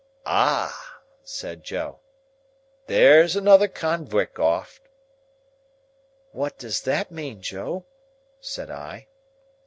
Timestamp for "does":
6.57-6.81